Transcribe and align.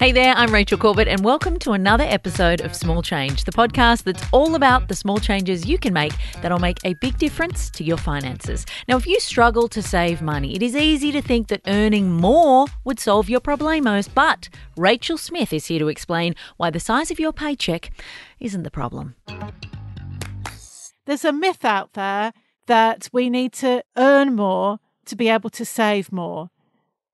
Hey 0.00 0.12
there, 0.12 0.32
I'm 0.34 0.50
Rachel 0.50 0.78
Corbett, 0.78 1.08
and 1.08 1.22
welcome 1.22 1.58
to 1.58 1.72
another 1.72 2.04
episode 2.04 2.62
of 2.62 2.74
Small 2.74 3.02
Change, 3.02 3.44
the 3.44 3.52
podcast 3.52 4.04
that's 4.04 4.24
all 4.32 4.54
about 4.54 4.88
the 4.88 4.94
small 4.94 5.18
changes 5.18 5.66
you 5.66 5.76
can 5.76 5.92
make 5.92 6.14
that'll 6.40 6.58
make 6.58 6.78
a 6.84 6.94
big 6.94 7.18
difference 7.18 7.68
to 7.72 7.84
your 7.84 7.98
finances. 7.98 8.64
Now, 8.88 8.96
if 8.96 9.06
you 9.06 9.20
struggle 9.20 9.68
to 9.68 9.82
save 9.82 10.22
money, 10.22 10.56
it 10.56 10.62
is 10.62 10.74
easy 10.74 11.12
to 11.12 11.20
think 11.20 11.48
that 11.48 11.60
earning 11.66 12.12
more 12.12 12.64
would 12.82 12.98
solve 12.98 13.28
your 13.28 13.42
problemos, 13.42 14.08
but 14.14 14.48
Rachel 14.74 15.18
Smith 15.18 15.52
is 15.52 15.66
here 15.66 15.80
to 15.80 15.88
explain 15.88 16.34
why 16.56 16.70
the 16.70 16.80
size 16.80 17.10
of 17.10 17.20
your 17.20 17.34
paycheck 17.34 17.90
isn't 18.38 18.62
the 18.62 18.70
problem. 18.70 19.16
There's 21.04 21.26
a 21.26 21.32
myth 21.32 21.62
out 21.62 21.92
there 21.92 22.32
that 22.64 23.10
we 23.12 23.28
need 23.28 23.52
to 23.52 23.84
earn 23.98 24.34
more 24.34 24.78
to 25.04 25.14
be 25.14 25.28
able 25.28 25.50
to 25.50 25.66
save 25.66 26.10
more. 26.10 26.48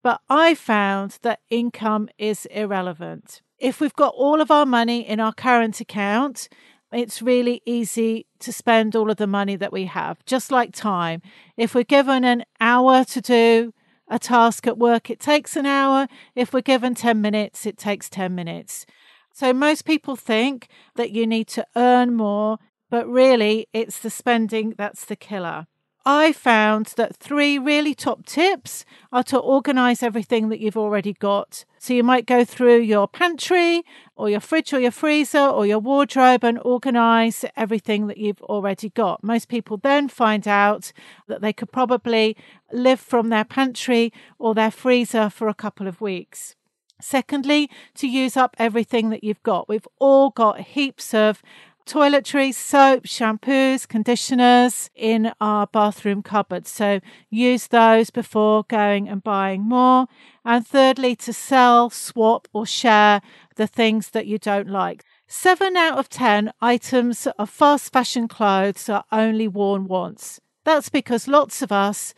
But 0.03 0.21
I 0.29 0.55
found 0.55 1.19
that 1.23 1.41
income 1.51 2.09
is 2.19 2.47
irrelevant. 2.47 3.43
If 3.59 3.81
we've 3.81 3.95
got 3.95 4.15
all 4.15 4.41
of 4.41 4.51
our 4.51 4.67
money 4.67 5.07
in 5.07 5.19
our 5.19 5.33
current 5.33 5.81
account, 5.81 6.49
it's 6.93 7.21
really 7.21 7.63
easy 7.67 8.27
to 8.41 8.53
spend 8.53 8.95
all 8.95 9.11
of 9.11 9.17
the 9.17 9.27
money 9.27 9.57
that 9.57 9.73
we 9.73 9.87
have, 9.87 10.25
just 10.25 10.53
like 10.53 10.73
time. 10.73 11.23
If 11.57 11.75
we're 11.75 11.85
given 11.85 12.25
an 12.25 12.45
hour 12.61 13.05
to 13.05 13.21
do 13.21 13.75
a 14.09 14.19
task 14.19 14.67
at 14.67 14.79
work, 14.79 15.11
it 15.11 15.19
takes 15.19 15.57
an 15.57 15.67
hour. 15.67 16.07
If 16.35 16.53
we're 16.53 16.61
given 16.61 16.95
10 16.95 17.21
minutes, 17.21 17.67
it 17.67 17.77
takes 17.77 18.09
10 18.09 18.35
minutes. 18.35 18.87
So 19.33 19.53
most 19.53 19.85
people 19.85 20.17
think 20.17 20.69
that 20.95 21.11
you 21.11 21.27
need 21.27 21.49
to 21.49 21.67
earn 21.75 22.15
more, 22.15 22.59
but 22.89 23.09
really 23.09 23.69
it's 23.73 23.99
the 23.99 24.11
spending 24.11 24.75
that's 24.79 25.05
the 25.05 25.17
killer. 25.17 25.67
I 26.09 26.33
found 26.33 26.95
that 26.97 27.17
three 27.17 27.59
really 27.59 27.93
top 27.93 28.27
tips 28.27 28.85
are 29.11 29.25
to 29.25 29.37
organize 29.39 30.05
everything 30.05 30.51
that 30.51 30.61
you've 30.61 30.77
already 30.77 31.13
got. 31.13 31.65
So 31.79 31.95
you 31.95 32.05
might 32.05 32.27
go 32.27 32.45
through 32.45 32.83
your 32.83 33.09
pantry 33.09 33.83
or 34.15 34.31
your 34.31 34.39
fridge 34.39 34.73
or 34.73 34.79
your 34.79 34.93
freezer 34.93 35.41
or 35.41 35.67
your 35.67 35.81
wardrobe 35.81 36.45
and 36.45 36.61
organize 36.65 37.45
everything 37.57 38.07
that 38.07 38.19
you've 38.19 38.41
already 38.43 38.91
got. 38.91 39.25
Most 39.25 39.49
people 39.49 39.79
then 39.79 40.07
find 40.09 40.47
out 40.47 40.93
that 41.27 41.41
they 41.41 41.53
could 41.53 41.73
probably 41.73 42.37
live 42.73 43.01
from 43.01 43.29
their 43.31 43.45
pantry 43.45 44.13
or 44.39 44.55
their 44.55 44.71
freezer 44.71 45.29
for 45.29 45.49
a 45.49 45.55
couple 45.55 45.89
of 45.89 46.01
weeks. 46.01 46.55
Secondly, 47.01 47.69
to 47.95 48.07
use 48.07 48.37
up 48.37 48.55
everything 48.61 49.11
that 49.11 49.25
you've 49.25 49.43
got. 49.43 49.69
We've 49.69 49.89
all 49.99 50.31
got 50.31 50.61
heaps 50.61 51.13
of 51.13 51.43
toiletries, 51.87 52.55
soap, 52.55 53.05
shampoos, 53.05 53.87
conditioners 53.87 54.91
in 54.95 55.33
our 55.41 55.67
bathroom 55.67 56.23
cupboard. 56.23 56.67
So 56.67 57.01
use 57.31 57.69
those 57.69 58.11
before 58.11 58.65
going 58.69 59.09
and 59.09 59.23
buying 59.23 59.63
more. 59.63 60.09
And 60.45 60.67
thirdly, 60.67 61.17
to 61.17 61.33
sell, 61.33 61.89
swap, 61.91 62.49
or 62.53 62.67
share 62.67 63.23
the 63.55 63.67
things 63.67 64.11
that 64.11 64.27
you 64.27 64.39
don't 64.39 64.69
like. 64.69 65.05
Seven 65.29 65.77
out 65.77 65.99
of 65.99 66.09
10 66.09 66.53
items 66.61 67.27
of 67.39 67.51
fast 67.51 67.93
fashion 67.93 68.29
clothes 68.29 68.89
are 68.89 69.05
only 69.11 69.49
worn 69.49 69.87
once. 69.87 70.41
That's 70.65 70.89
because 70.89 71.29
lots 71.29 71.63
of 71.63 71.73
us 71.73 72.15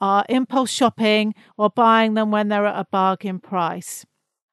are 0.00 0.26
impulse 0.28 0.70
shopping 0.70 1.34
or 1.56 1.70
buying 1.70 2.14
them 2.14 2.30
when 2.30 2.48
they're 2.48 2.66
at 2.66 2.78
a 2.78 2.86
bargain 2.90 3.38
price. 3.38 4.04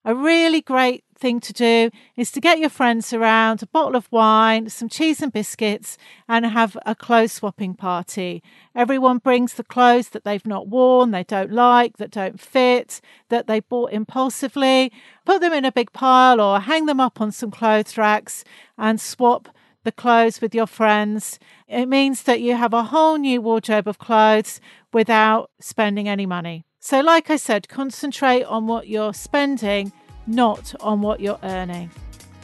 A 0.06 0.16
really 0.16 0.62
great 0.62 1.04
thing 1.14 1.42
to 1.42 1.52
do 1.52 1.90
is 2.16 2.32
to 2.32 2.40
get 2.40 2.60
your 2.60 2.70
friends 2.70 3.12
around, 3.12 3.62
a 3.62 3.68
bottle 3.68 3.98
of 3.98 4.10
wine, 4.14 4.70
some 4.70 4.88
cheese 4.88 5.22
and 5.22 5.32
biscuits, 5.32 5.98
and 6.30 6.46
have 6.46 6.78
a 6.86 6.96
clothes 6.96 7.34
swapping 7.34 7.74
party. 7.74 8.42
Everyone 8.74 9.18
brings 9.18 9.56
the 9.56 9.64
clothes 9.64 10.10
that 10.10 10.24
they've 10.24 10.46
not 10.46 10.70
worn, 10.70 11.12
they 11.12 11.26
don't 11.26 11.52
like, 11.52 11.98
that 11.98 12.12
don't 12.12 12.40
fit, 12.40 13.02
that 13.28 13.48
they 13.48 13.60
bought 13.60 13.92
impulsively, 13.92 14.94
put 15.26 15.42
them 15.42 15.52
in 15.52 15.66
a 15.66 15.72
big 15.72 15.92
pile 15.92 16.40
or 16.40 16.62
hang 16.62 16.86
them 16.86 17.02
up 17.02 17.20
on 17.20 17.34
some 17.34 17.52
clothes 17.52 17.98
racks 17.98 18.46
and 18.78 19.02
swap 19.02 19.50
the 19.84 19.92
clothes 19.92 20.40
with 20.40 20.56
your 20.56 20.68
friends. 20.68 21.40
It 21.68 21.88
means 21.88 22.24
that 22.24 22.40
you 22.40 22.56
have 22.56 22.74
a 22.74 22.84
whole 22.84 23.18
new 23.18 23.42
wardrobe 23.42 23.88
of 23.88 24.00
clothes 24.00 24.62
without 24.94 25.52
spending 25.60 26.08
any 26.08 26.26
money. 26.26 26.66
So, 26.90 27.02
like 27.02 27.30
I 27.30 27.36
said, 27.36 27.70
concentrate 27.70 28.46
on 28.46 28.66
what 28.66 28.88
you're 28.88 29.14
spending, 29.14 29.92
not 30.26 30.74
on 30.80 31.02
what 31.02 31.20
you're 31.20 31.38
earning. 31.44 31.92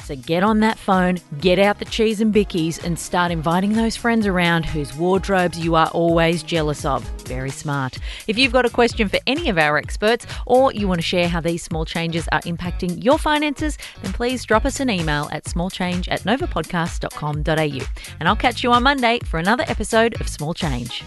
So 0.03 0.15
get 0.15 0.43
on 0.43 0.59
that 0.59 0.77
phone, 0.77 1.17
get 1.41 1.57
out 1.57 1.79
the 1.79 1.85
cheese 1.85 2.21
and 2.21 2.31
bickies, 2.31 2.83
and 2.83 2.99
start 2.99 3.31
inviting 3.31 3.73
those 3.73 3.95
friends 3.95 4.27
around 4.27 4.63
whose 4.63 4.95
wardrobes 4.95 5.57
you 5.57 5.73
are 5.73 5.87
always 5.87 6.43
jealous 6.43 6.85
of. 6.85 7.03
Very 7.23 7.49
smart. 7.49 7.97
If 8.27 8.37
you've 8.37 8.53
got 8.53 8.67
a 8.67 8.69
question 8.69 9.09
for 9.09 9.17
any 9.25 9.49
of 9.49 9.57
our 9.57 9.79
experts, 9.79 10.27
or 10.45 10.71
you 10.71 10.87
want 10.87 11.01
to 11.01 11.07
share 11.07 11.27
how 11.27 11.41
these 11.41 11.63
small 11.63 11.83
changes 11.83 12.27
are 12.31 12.41
impacting 12.41 13.03
your 13.03 13.17
finances, 13.17 13.79
then 14.03 14.13
please 14.13 14.45
drop 14.45 14.63
us 14.63 14.79
an 14.79 14.91
email 14.91 15.27
at 15.31 15.45
smallchange 15.45 16.07
at 16.11 16.21
novapodcast.com.au. 16.21 17.85
And 18.19 18.29
I'll 18.29 18.35
catch 18.35 18.63
you 18.63 18.71
on 18.73 18.83
Monday 18.83 19.21
for 19.25 19.39
another 19.39 19.65
episode 19.67 20.21
of 20.21 20.29
Small 20.29 20.53
Change. 20.53 21.01